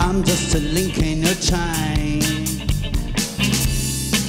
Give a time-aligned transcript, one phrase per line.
[0.00, 2.22] I'm just a link in your chain.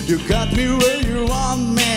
[0.05, 1.95] You got me where you want me.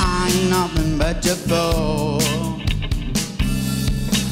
[0.00, 2.22] I'm nothing but your fool.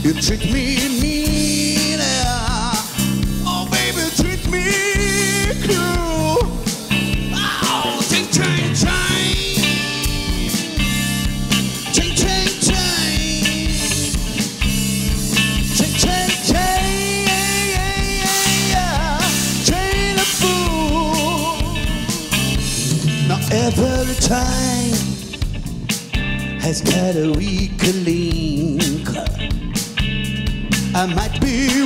[0.03, 1.99] You treat me mean.
[3.45, 4.88] Oh, baby, treat me
[23.51, 24.93] every time
[26.61, 29.09] has got a weak link.
[30.95, 31.78] I might be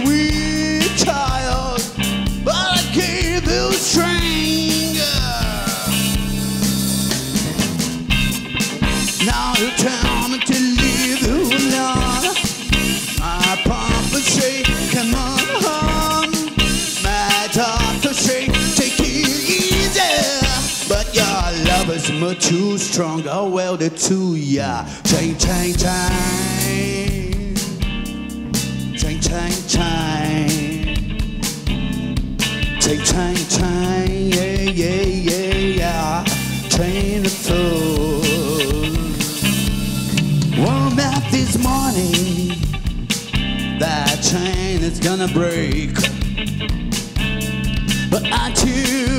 [22.92, 24.84] strong, all oh, welded to ya.
[25.04, 27.54] Chang, chang, chang.
[28.94, 30.94] Chang, chang, chang.
[32.78, 34.08] Chang, chang.
[34.28, 36.24] Yeah, yeah, yeah, yeah.
[36.68, 38.20] Train the fool.
[40.62, 42.58] Warm up this morning.
[43.78, 45.94] That chain is gonna break.
[48.10, 49.11] But I choose.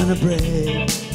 [0.00, 1.09] Gonna break.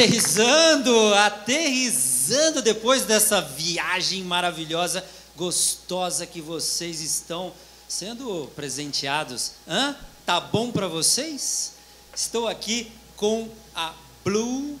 [0.00, 5.04] Aterrizando, aterrizando depois dessa viagem maravilhosa,
[5.36, 7.52] gostosa que vocês estão
[7.86, 9.52] sendo presenteados.
[9.68, 9.94] Hã?
[10.24, 11.74] Tá bom para vocês?
[12.16, 13.92] Estou aqui com a
[14.24, 14.78] Blue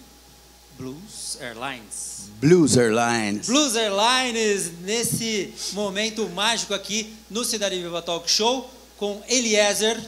[0.78, 2.30] Blues Airlines.
[2.40, 3.46] Blues Airlines.
[3.46, 10.00] Blues Airlines nesse momento mágico aqui no Cidade Viva Talk Show com Eliezer,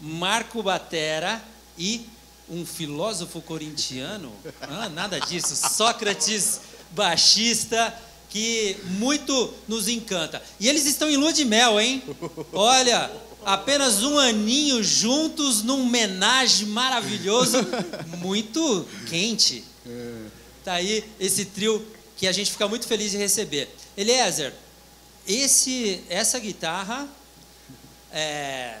[0.00, 1.42] Marco Batera
[1.76, 2.06] e
[2.50, 4.32] um filósofo corintiano,
[4.62, 6.60] ah, nada disso, Sócrates,
[6.90, 7.96] baixista,
[8.28, 10.42] que muito nos encanta.
[10.58, 12.02] E eles estão em lua de mel, hein?
[12.52, 13.10] Olha,
[13.44, 17.58] apenas um aninho juntos num homenagem maravilhoso,
[18.18, 19.64] muito quente.
[20.64, 21.84] Tá aí esse trio
[22.16, 23.68] que a gente fica muito feliz de receber.
[23.96, 24.52] Eliezer,
[25.26, 27.08] esse, essa guitarra
[28.12, 28.76] é,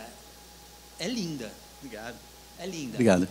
[0.98, 1.50] é linda.
[1.78, 2.16] Obrigado.
[2.58, 2.94] É linda.
[2.94, 3.28] Obrigado.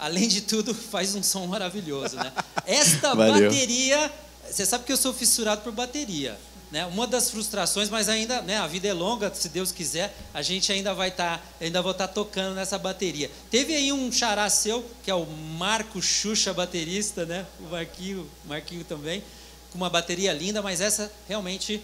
[0.00, 2.32] Além de tudo, faz um som maravilhoso, né?
[2.66, 3.50] Esta Valeu.
[3.50, 4.10] bateria,
[4.50, 6.40] você sabe que eu sou fissurado por bateria,
[6.72, 6.86] né?
[6.86, 8.56] Uma das frustrações, mas ainda, né?
[8.56, 12.08] A vida é longa, se Deus quiser, a gente ainda vai estar, ainda vou estar
[12.08, 13.30] tocando nessa bateria.
[13.50, 17.46] Teve aí um xará seu, que é o Marco Xuxa baterista, né?
[17.60, 19.22] O Marquinho, Marquinho também,
[19.70, 21.82] com uma bateria linda, mas essa realmente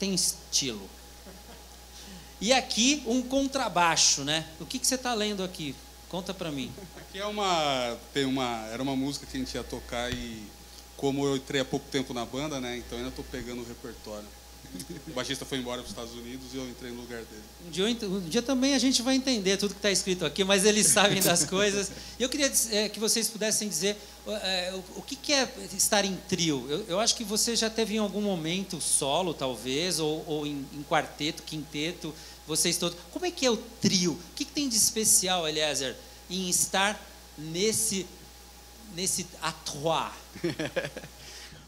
[0.00, 0.90] tem estilo.
[2.40, 4.46] E aqui um contrabaixo, né?
[4.58, 5.76] O que, que você está lendo aqui?
[6.10, 6.72] Conta para mim.
[6.96, 10.42] Aqui é uma, tem uma, era uma música que a gente ia tocar e
[10.96, 12.76] como eu entrei há pouco tempo na banda, né?
[12.78, 14.26] Então ainda estou pegando o repertório.
[15.08, 17.42] O baixista foi embora para os Estados Unidos e eu entrei no lugar dele.
[17.66, 20.64] Um dia, um dia também a gente vai entender tudo que está escrito aqui, mas
[20.64, 21.90] eles sabem das coisas.
[22.18, 23.96] E eu queria eh, que vocês pudessem dizer
[24.28, 26.66] eh, o, o que, que é estar em trio.
[26.68, 30.64] Eu, eu acho que você já teve em algum momento solo, talvez, ou, ou em,
[30.72, 32.14] em quarteto, quinteto,
[32.50, 32.98] vocês todos.
[33.12, 34.12] Como é que é o trio?
[34.12, 35.96] O que, que tem de especial, Eliezer,
[36.28, 37.00] em estar
[37.38, 38.04] nesse,
[38.94, 40.12] nesse à trois?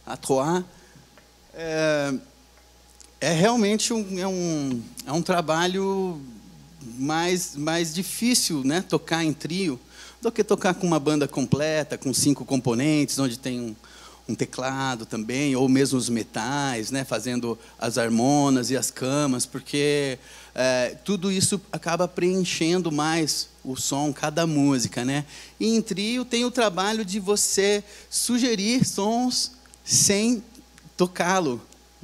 [0.04, 0.64] A Troar
[1.54, 2.12] é,
[3.20, 6.20] é realmente um, é um, é um trabalho
[6.98, 8.82] mais, mais difícil, né?
[8.82, 9.78] Tocar em trio,
[10.20, 13.76] do que tocar com uma banda completa, com cinco componentes, onde tem um,
[14.28, 17.04] um teclado também, ou mesmo os metais, né?
[17.04, 20.18] Fazendo as harmonas e as camas, porque
[20.54, 25.24] é, tudo isso acaba preenchendo mais o som, cada música, né?
[25.58, 29.52] E em trio tem o trabalho de você sugerir sons
[29.84, 30.42] sem
[30.96, 31.60] tocá-lo,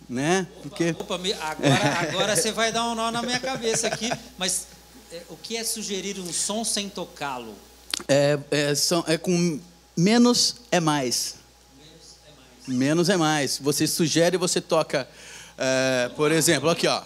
[0.09, 0.47] né?
[0.63, 4.67] Porque Opa, agora, agora você vai dar um nó na minha cabeça aqui, mas
[5.13, 7.55] eh, o que é sugerir um som sem tocá-lo?
[8.07, 9.59] é, é, são, é com
[9.97, 11.38] menos é mais.
[12.69, 13.59] Menos é mais.
[13.59, 15.09] Você sugere, você toca,
[15.57, 17.03] é, por exemplo, aqui ó.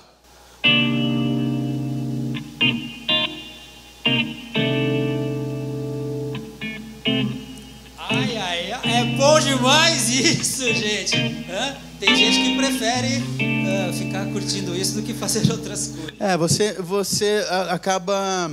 [7.99, 11.17] Ai, ai, ai, é bom demais isso, gente.
[11.49, 11.77] Hã?
[12.01, 13.23] Tem gente que prefere
[13.69, 16.15] ah, ficar curtindo isso do que fazer outras coisas.
[16.19, 18.51] É, você, você acaba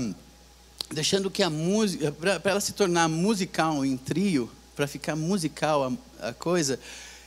[0.91, 4.49] deixando que a música, para ela se tornar musical em trio,
[4.79, 5.83] para ficar musical
[6.21, 6.79] a, a coisa,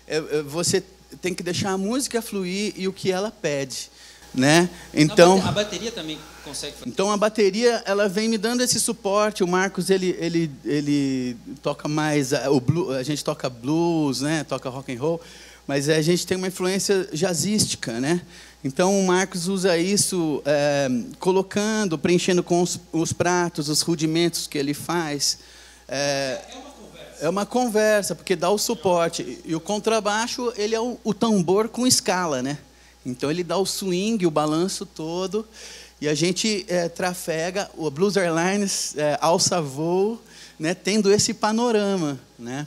[0.08, 0.82] é, é, você
[1.20, 3.90] tem que deixar a música fluir e o que ela pede,
[4.32, 4.70] né?
[4.94, 6.88] Então, a bateria também consegue fazer.
[6.88, 9.44] então a bateria ela vem me dando esse suporte.
[9.44, 14.44] O Marcos ele ele, ele toca mais o blu- a gente toca blues, né?
[14.44, 15.20] Toca rock and roll,
[15.66, 18.22] mas a gente tem uma influência jazzística, né?
[18.64, 24.56] Então o Marcos usa isso é, colocando, preenchendo com os, os pratos, os rudimentos que
[24.56, 25.36] ele faz.
[25.86, 26.71] É, é uma
[27.46, 29.38] conversa, porque dá o suporte.
[29.44, 32.58] E o contrabaixo, ele é o, o tambor com escala, né?
[33.04, 35.46] Então ele dá o swing, o balanço todo.
[36.00, 40.20] E a gente é, trafega, o Blues Airlines é, alça voo,
[40.58, 42.66] né, tendo esse panorama, né?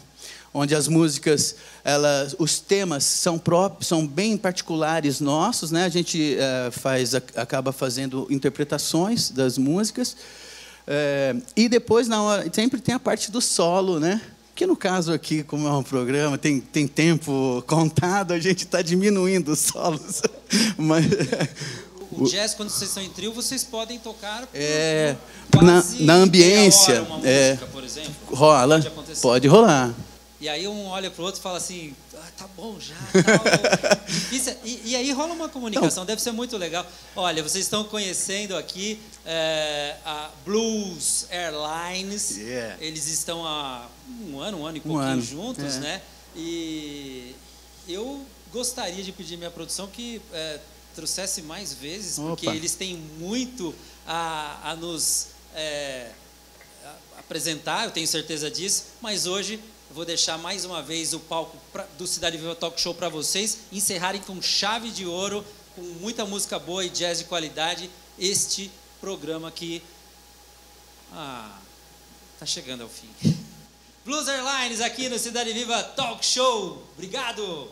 [0.53, 5.83] Onde as músicas, elas, os temas são próprios, são bem particulares nossos, né?
[5.83, 10.15] A gente é, faz, acaba fazendo interpretações das músicas.
[10.87, 14.21] É, e depois, na hora, sempre tem a parte do solo, né?
[14.55, 18.81] Que no caso aqui, como é um programa, tem, tem tempo contado, a gente está
[18.81, 20.21] diminuindo os solos.
[20.77, 21.05] Mas,
[22.11, 25.15] O jazz, quando vocês estão em trio, vocês podem tocar É,
[25.61, 27.49] na- na ambiência, hora uma é.
[27.49, 28.13] música, por exemplo.
[28.27, 29.93] rola, Pode pode rolar.
[30.39, 33.95] E aí um olha pro outro e fala assim, ah, tá bom já, tal.
[34.05, 34.53] Difícil.
[34.65, 36.85] E, e aí rola uma comunicação, deve ser muito legal.
[37.15, 42.37] Olha, vocês estão conhecendo aqui é, a Blues Airlines.
[42.37, 42.75] Yeah.
[42.81, 43.87] Eles estão há
[44.27, 45.79] um ano, um ano e pouquinho juntos, é.
[45.79, 46.01] né?
[46.35, 47.33] E
[47.87, 50.59] eu gostaria de pedir minha produção que é,
[50.93, 52.55] trouxesse mais vezes, porque Opa.
[52.55, 53.73] eles têm muito
[54.05, 55.27] a, a nos...
[55.53, 56.09] é,
[57.25, 59.59] apresentar, eu tenho certeza disso, mas hoje
[59.91, 63.57] vou deixar mais uma vez o palco pra- do Cidade Viva Talk Show para vocês
[63.71, 65.43] encerrarem com chave de ouro,
[65.75, 67.89] com muita música boa e jazz de qualidade,
[68.19, 69.81] este programa que
[71.13, 71.57] ah,
[72.39, 73.09] tá chegando ao fim.
[74.05, 76.83] Blues Airlines aqui no Cidade Viva Talk Show.
[76.93, 77.71] Obrigado.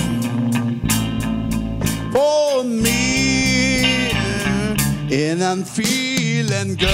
[2.11, 4.11] for me,
[5.11, 6.89] and I'm feeling good.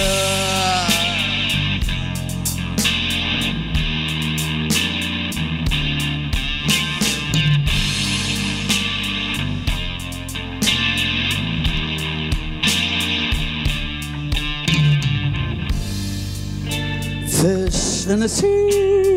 [17.28, 19.17] Fish in the sea,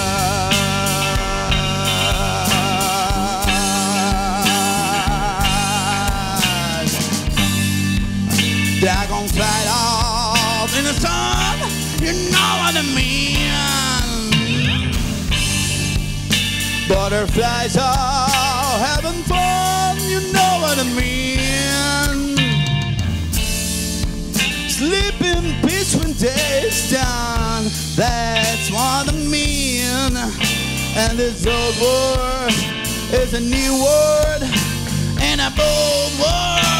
[16.91, 22.35] Butterflies are having fun, you know what I mean.
[24.69, 27.63] Sleep in peace when day's done.
[27.95, 30.17] That's what I mean.
[30.97, 32.51] And this old word
[33.13, 34.43] is a new word
[35.21, 36.70] and a bold word.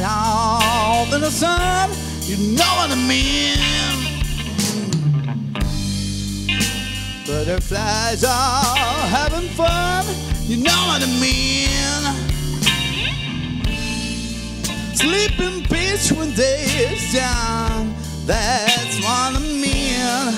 [0.00, 1.90] All the sun,
[2.22, 3.58] you know what I mean?
[7.26, 10.06] Butterflies are having fun.
[10.40, 12.02] You know what I mean?
[14.94, 17.94] Sleep in peace when day is done.
[18.24, 20.34] That's what I mean.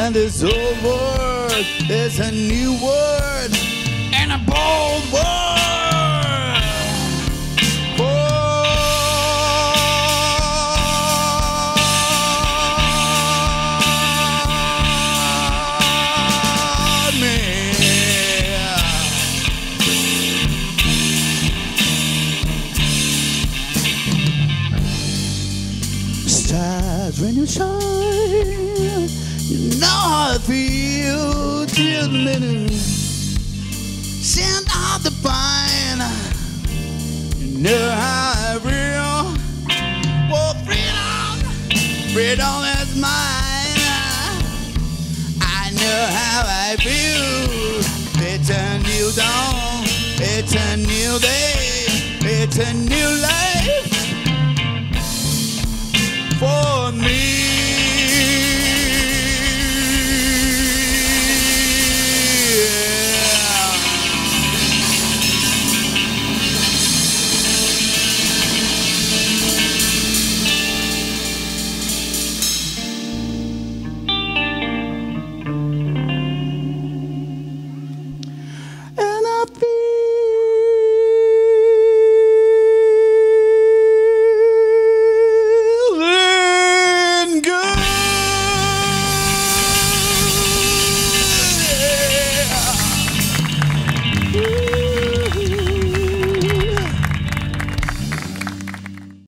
[0.00, 3.54] And this old word is a new world
[4.12, 5.35] and a bold word.
[27.46, 28.42] Stars
[29.48, 32.72] you know how I feel the minute.
[32.72, 36.02] Send out the pine,
[37.38, 39.36] you know how I feel.
[40.28, 41.38] Well, freedom,
[42.12, 43.80] freedom is mine.
[45.40, 47.80] I know how I feel.
[48.26, 49.84] It's a new dawn,
[50.18, 51.86] it's a new day,
[52.22, 53.45] it's a new life
[56.86, 57.45] on me.